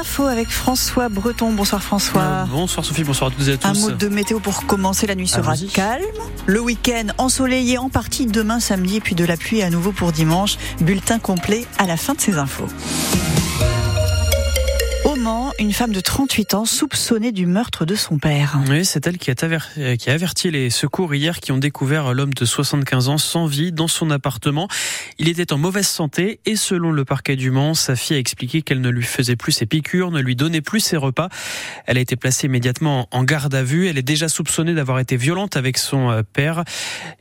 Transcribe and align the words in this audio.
infos 0.00 0.26
avec 0.26 0.48
François 0.48 1.08
Breton. 1.08 1.52
Bonsoir 1.52 1.82
François. 1.82 2.22
Euh, 2.22 2.44
bonsoir 2.50 2.84
Sophie, 2.84 3.04
bonsoir 3.04 3.30
à 3.30 3.34
toutes 3.34 3.46
et 3.48 3.52
à 3.52 3.56
tous. 3.58 3.66
Un 3.66 3.74
mot 3.74 3.90
de 3.90 4.08
météo 4.08 4.40
pour 4.40 4.66
commencer. 4.66 5.06
La 5.06 5.14
nuit 5.14 5.28
sera 5.28 5.54
calme. 5.72 6.04
Le 6.46 6.60
week-end 6.60 7.08
ensoleillé 7.18 7.76
en 7.76 7.90
partie 7.90 8.26
demain 8.26 8.60
samedi 8.60 8.96
et 8.96 9.00
puis 9.00 9.14
de 9.14 9.24
la 9.24 9.36
pluie 9.36 9.62
à 9.62 9.68
nouveau 9.68 9.92
pour 9.92 10.12
dimanche. 10.12 10.56
Bulletin 10.80 11.18
complet 11.18 11.66
à 11.78 11.86
la 11.86 11.96
fin 11.96 12.14
de 12.14 12.20
ces 12.20 12.38
infos 12.38 12.66
une 15.60 15.74
femme 15.74 15.92
de 15.92 16.00
38 16.00 16.54
ans 16.54 16.64
soupçonnée 16.64 17.32
du 17.32 17.44
meurtre 17.44 17.84
de 17.84 17.94
son 17.94 18.18
père. 18.18 18.58
Oui, 18.70 18.84
c'est 18.86 19.06
elle 19.06 19.18
qui 19.18 19.30
a, 19.30 19.34
averti 20.06 20.50
les 20.50 20.70
secours 20.70 21.14
hier 21.14 21.38
qui 21.38 21.52
ont 21.52 21.58
découvert 21.58 22.14
l'homme 22.14 22.32
de 22.32 22.44
75 22.46 23.08
ans 23.10 23.18
sans 23.18 23.44
vie 23.44 23.70
dans 23.70 23.86
son 23.86 24.10
appartement. 24.10 24.68
Il 25.18 25.28
était 25.28 25.52
en 25.52 25.58
mauvaise 25.58 25.86
santé 25.86 26.40
et 26.46 26.56
selon 26.56 26.92
le 26.92 27.04
parquet 27.04 27.36
du 27.36 27.50
Mans, 27.50 27.74
sa 27.74 27.94
fille 27.94 28.16
a 28.16 28.18
expliqué 28.18 28.62
qu'elle 28.62 28.80
ne 28.80 28.88
lui 28.88 29.02
faisait 29.02 29.36
plus 29.36 29.52
ses 29.52 29.66
piqûres, 29.66 30.10
ne 30.10 30.20
lui 30.20 30.34
donnait 30.34 30.62
plus 30.62 30.80
ses 30.80 30.96
repas. 30.96 31.28
Elle 31.86 31.98
a 31.98 32.00
été 32.00 32.16
placée 32.16 32.46
immédiatement 32.46 33.06
en 33.10 33.22
garde 33.22 33.54
à 33.54 33.62
vue. 33.62 33.86
Elle 33.86 33.98
est 33.98 34.02
déjà 34.02 34.28
soupçonnée 34.28 34.72
d'avoir 34.72 34.98
été 34.98 35.18
violente 35.18 35.56
avec 35.56 35.76
son 35.76 36.10
euh, 36.10 36.22
père 36.22 36.64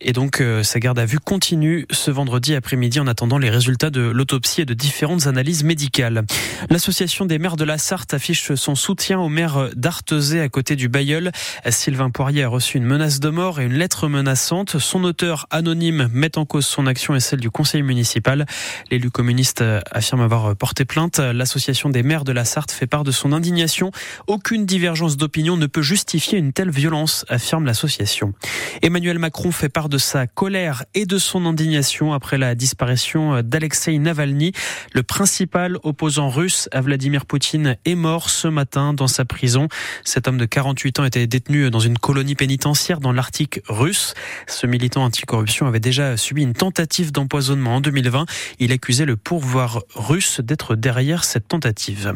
et 0.00 0.12
donc 0.12 0.40
euh, 0.40 0.64
sa 0.64 0.80
garde 0.80 0.98
à 0.98 1.06
vue 1.06 1.20
continue 1.20 1.86
ce 1.90 2.10
vendredi 2.10 2.56
après-midi 2.56 2.98
en 2.98 3.06
attendant 3.06 3.38
les 3.38 3.50
résultats 3.50 3.90
de 3.90 4.00
l'autopsie 4.00 4.62
et 4.62 4.66
de 4.66 4.74
différentes 4.74 5.28
analyses 5.28 5.62
médicales. 5.62 6.24
L'association 6.68 7.26
des 7.26 7.38
maires 7.38 7.56
de 7.56 7.63
la 7.64 7.78
Sarthe 7.78 8.14
affiche 8.14 8.54
son 8.54 8.74
soutien 8.74 9.18
au 9.18 9.28
maire 9.28 9.70
d'Artezé 9.74 10.40
à 10.40 10.48
côté 10.48 10.76
du 10.76 10.88
Bayeul. 10.88 11.30
Sylvain 11.68 12.10
Poirier 12.10 12.44
a 12.44 12.48
reçu 12.48 12.76
une 12.76 12.84
menace 12.84 13.20
de 13.20 13.30
mort 13.30 13.60
et 13.60 13.64
une 13.64 13.74
lettre 13.74 14.08
menaçante. 14.08 14.78
Son 14.78 15.02
auteur 15.04 15.46
anonyme 15.50 16.08
met 16.12 16.36
en 16.36 16.44
cause 16.44 16.66
son 16.66 16.86
action 16.86 17.14
et 17.14 17.20
celle 17.20 17.40
du 17.40 17.50
conseil 17.50 17.82
municipal. 17.82 18.44
L'élu 18.90 19.10
communiste 19.10 19.64
affirme 19.90 20.20
avoir 20.20 20.54
porté 20.56 20.84
plainte. 20.84 21.18
L'association 21.18 21.88
des 21.88 22.02
maires 22.02 22.24
de 22.24 22.32
la 22.32 22.44
Sarthe 22.44 22.70
fait 22.70 22.86
part 22.86 23.04
de 23.04 23.10
son 23.10 23.32
indignation. 23.32 23.90
Aucune 24.26 24.66
divergence 24.66 25.16
d'opinion 25.16 25.56
ne 25.56 25.66
peut 25.66 25.82
justifier 25.82 26.38
une 26.38 26.52
telle 26.52 26.70
violence, 26.70 27.24
affirme 27.28 27.64
l'association. 27.64 28.34
Emmanuel 28.82 29.18
Macron 29.18 29.52
fait 29.52 29.68
part 29.68 29.88
de 29.88 29.98
sa 29.98 30.26
colère 30.26 30.84
et 30.94 31.06
de 31.06 31.18
son 31.18 31.46
indignation 31.46 32.12
après 32.12 32.36
la 32.36 32.54
disparition 32.54 33.42
d'Alexei 33.42 33.98
Navalny, 33.98 34.52
le 34.92 35.02
principal 35.02 35.78
opposant 35.82 36.28
russe 36.28 36.68
à 36.72 36.80
Vladimir 36.80 37.26
Poutine 37.26 37.53
est 37.84 37.94
mort 37.94 38.30
ce 38.30 38.48
matin 38.48 38.94
dans 38.94 39.06
sa 39.06 39.24
prison. 39.24 39.68
Cet 40.04 40.28
homme 40.28 40.38
de 40.38 40.44
48 40.44 41.00
ans 41.00 41.04
était 41.04 41.26
détenu 41.26 41.70
dans 41.70 41.80
une 41.80 41.98
colonie 41.98 42.34
pénitentiaire 42.34 43.00
dans 43.00 43.12
l'Arctique 43.12 43.60
russe. 43.68 44.14
Ce 44.46 44.66
militant 44.66 45.04
anticorruption 45.04 45.66
avait 45.66 45.80
déjà 45.80 46.16
subi 46.16 46.42
une 46.42 46.52
tentative 46.52 47.12
d'empoisonnement 47.12 47.76
en 47.76 47.80
2020. 47.80 48.26
Il 48.58 48.72
accusait 48.72 49.04
le 49.04 49.16
pourvoir 49.16 49.82
russe 49.94 50.40
d'être 50.40 50.74
derrière 50.74 51.24
cette 51.24 51.48
tentative. 51.48 52.14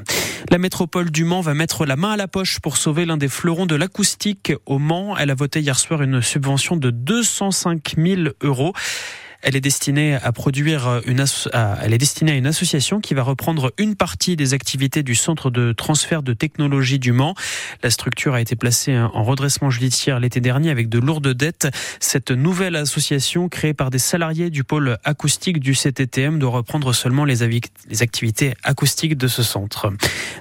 La 0.50 0.58
métropole 0.58 1.10
du 1.10 1.24
Mans 1.24 1.40
va 1.40 1.54
mettre 1.54 1.86
la 1.86 1.96
main 1.96 2.12
à 2.12 2.16
la 2.16 2.28
poche 2.28 2.60
pour 2.60 2.76
sauver 2.76 3.04
l'un 3.04 3.16
des 3.16 3.28
fleurons 3.28 3.66
de 3.66 3.74
l'acoustique 3.74 4.52
au 4.66 4.78
Mans. 4.78 5.16
Elle 5.16 5.30
a 5.30 5.34
voté 5.34 5.60
hier 5.60 5.78
soir 5.78 6.02
une 6.02 6.22
subvention 6.22 6.76
de 6.76 6.90
205 6.90 7.94
000 7.96 8.22
euros. 8.42 8.72
Elle 9.40 9.54
est 9.54 9.60
destinée 9.60 10.14
à 10.14 10.32
produire 10.32 11.00
une 11.06 11.24
elle 11.82 11.92
est 11.92 11.98
destinée 11.98 12.32
à 12.32 12.34
une 12.34 12.46
association 12.46 13.00
qui 13.00 13.14
va 13.14 13.22
reprendre 13.22 13.72
une 13.78 13.94
partie 13.94 14.34
des 14.34 14.52
activités 14.52 15.02
du 15.02 15.14
centre 15.14 15.50
de 15.50 15.72
transfert 15.72 16.22
de 16.22 16.32
technologie 16.32 16.98
du 16.98 17.12
Mans. 17.12 17.34
La 17.82 17.90
structure 17.90 18.34
a 18.34 18.40
été 18.40 18.56
placée 18.56 18.98
en 18.98 19.22
redressement 19.22 19.70
judiciaire 19.70 20.18
l'été 20.18 20.40
dernier 20.40 20.70
avec 20.70 20.88
de 20.88 20.98
lourdes 20.98 21.32
dettes. 21.32 21.68
Cette 22.00 22.30
nouvelle 22.32 22.74
association 22.74 23.48
créée 23.48 23.74
par 23.74 23.90
des 23.90 23.98
salariés 23.98 24.50
du 24.50 24.64
pôle 24.64 24.98
acoustique 25.04 25.60
du 25.60 25.74
CTTM 25.74 26.38
doit 26.38 26.50
reprendre 26.50 26.92
seulement 26.92 27.24
les 27.24 27.42
activités 28.02 28.54
acoustiques 28.64 29.16
de 29.16 29.28
ce 29.28 29.42
centre. 29.42 29.92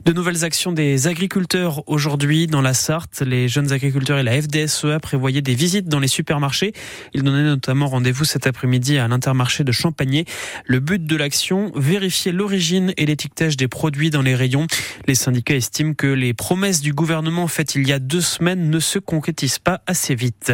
De 0.05 0.13
nouvelles 0.13 0.43
actions 0.43 0.71
des 0.71 1.07
agriculteurs 1.07 1.83
aujourd'hui 1.87 2.47
dans 2.47 2.61
la 2.61 2.73
Sarthe. 2.73 3.21
Les 3.21 3.47
jeunes 3.47 3.71
agriculteurs 3.71 4.17
et 4.17 4.23
la 4.23 4.41
FDSEA 4.41 4.99
prévoyaient 4.99 5.41
des 5.41 5.55
visites 5.55 5.87
dans 5.87 5.99
les 5.99 6.07
supermarchés. 6.07 6.73
Ils 7.13 7.23
donnaient 7.23 7.43
notamment 7.43 7.87
rendez-vous 7.87 8.25
cet 8.25 8.47
après-midi 8.47 8.86
à 8.95 9.07
l'intermarché 9.07 9.63
de 9.63 9.71
Champagné. 9.71 10.25
Le 10.65 10.79
but 10.79 11.05
de 11.05 11.15
l'action, 11.15 11.71
vérifier 11.75 12.31
l'origine 12.31 12.93
et 12.95 13.05
l'étiquetage 13.05 13.57
des 13.57 13.67
produits 13.67 14.09
dans 14.09 14.21
les 14.21 14.35
rayons. 14.35 14.67
Les 15.07 15.15
syndicats 15.15 15.55
estiment 15.55 15.93
que 15.93 16.07
les 16.07 16.33
promesses 16.33 16.81
du 16.81 16.93
gouvernement 16.93 17.47
faites 17.47 17.75
il 17.75 17.87
y 17.87 17.91
a 17.91 17.99
deux 17.99 18.21
semaines 18.21 18.69
ne 18.69 18.79
se 18.79 18.99
concrétisent 18.99 19.59
pas 19.59 19.81
assez 19.87 20.15
vite. 20.15 20.53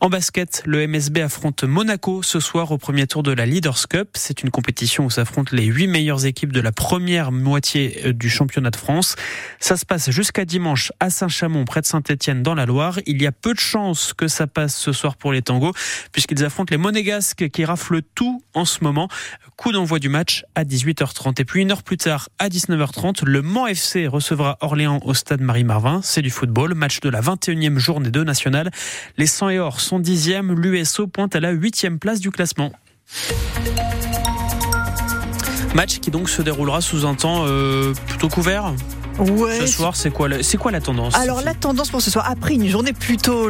En 0.00 0.10
basket, 0.10 0.62
le 0.66 0.86
MSB 0.86 1.18
affronte 1.18 1.64
Monaco 1.64 2.22
ce 2.22 2.40
soir 2.40 2.70
au 2.70 2.78
premier 2.78 3.06
tour 3.06 3.22
de 3.22 3.32
la 3.32 3.46
Leaders 3.46 3.88
Cup. 3.88 4.10
C'est 4.14 4.42
une 4.42 4.50
compétition 4.50 5.06
où 5.06 5.10
s'affrontent 5.10 5.56
les 5.56 5.64
huit 5.64 5.86
meilleures 5.86 6.26
équipes 6.26 6.52
de 6.52 6.60
la 6.60 6.72
première 6.72 7.32
moitié 7.32 8.00
euh, 8.04 8.12
du 8.12 8.28
championnat 8.28 8.70
de 8.70 8.76
France. 8.76 9.16
Ça 9.58 9.76
se 9.76 9.86
passe 9.86 10.10
jusqu'à 10.10 10.44
dimanche 10.44 10.92
à 11.00 11.10
Saint-Chamond, 11.10 11.64
près 11.64 11.80
de 11.80 11.86
Saint-Etienne, 11.86 12.42
dans 12.42 12.54
la 12.54 12.66
Loire. 12.66 12.98
Il 13.06 13.22
y 13.22 13.26
a 13.26 13.32
peu 13.32 13.54
de 13.54 13.58
chances 13.58 14.12
que 14.14 14.28
ça 14.28 14.46
passe 14.46 14.76
ce 14.76 14.92
soir 14.92 15.16
pour 15.16 15.32
les 15.32 15.42
tangos, 15.42 15.72
puisqu'ils 16.12 16.44
affrontent 16.44 16.72
les 16.72 16.78
Monégasques 16.78 17.48
qui 17.50 17.64
rafle 17.70 18.02
tout 18.14 18.42
en 18.54 18.64
ce 18.64 18.82
moment. 18.82 19.08
Coup 19.56 19.70
d'envoi 19.70 20.00
du 20.00 20.08
match 20.08 20.44
à 20.56 20.64
18h30. 20.64 21.40
Et 21.40 21.44
puis 21.44 21.62
une 21.62 21.70
heure 21.70 21.84
plus 21.84 21.96
tard, 21.96 22.28
à 22.40 22.48
19h30, 22.48 23.24
le 23.24 23.42
Mans 23.42 23.68
FC 23.68 24.08
recevra 24.08 24.58
Orléans 24.60 24.98
au 25.04 25.14
stade 25.14 25.40
Marie-Marvin. 25.40 26.00
C'est 26.02 26.22
du 26.22 26.30
football. 26.30 26.74
Match 26.74 26.98
de 27.00 27.08
la 27.08 27.20
21e 27.20 27.78
journée 27.78 28.10
de 28.10 28.24
nationale. 28.24 28.70
Les 29.18 29.26
100 29.26 29.50
et 29.50 29.58
or 29.60 29.80
sont 29.80 30.00
dixièmes. 30.00 30.52
L'USO 30.60 31.06
pointe 31.06 31.36
à 31.36 31.40
la 31.40 31.50
huitième 31.50 32.00
place 32.00 32.18
du 32.18 32.32
classement. 32.32 32.72
Match 35.74 36.00
qui 36.00 36.10
donc 36.10 36.28
se 36.28 36.42
déroulera 36.42 36.80
sous 36.80 37.06
un 37.06 37.14
temps 37.14 37.44
euh, 37.46 37.94
plutôt 38.08 38.28
couvert. 38.28 38.74
Ouais. 39.20 39.60
Ce 39.60 39.66
soir, 39.66 39.96
c'est 39.96 40.10
quoi, 40.10 40.28
c'est 40.42 40.56
quoi 40.56 40.72
la 40.72 40.80
tendance 40.80 41.14
Alors 41.14 41.42
la 41.42 41.54
tendance 41.54 41.90
pour 41.90 42.00
ce 42.00 42.10
soir, 42.10 42.26
après 42.28 42.54
une 42.54 42.66
journée 42.68 42.92
plutôt 42.92 43.48